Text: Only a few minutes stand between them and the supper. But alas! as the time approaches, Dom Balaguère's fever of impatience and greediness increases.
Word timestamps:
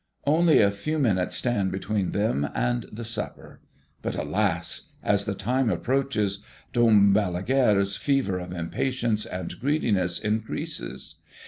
Only 0.25 0.59
a 0.61 0.71
few 0.71 0.97
minutes 0.97 1.35
stand 1.35 1.71
between 1.71 2.09
them 2.11 2.49
and 2.55 2.87
the 2.91 3.05
supper. 3.05 3.59
But 4.01 4.15
alas! 4.15 4.89
as 5.03 5.25
the 5.25 5.35
time 5.35 5.69
approaches, 5.69 6.43
Dom 6.73 7.13
Balaguère's 7.13 7.97
fever 7.97 8.39
of 8.39 8.51
impatience 8.51 9.27
and 9.27 9.59
greediness 9.59 10.17
increases. 10.17 11.19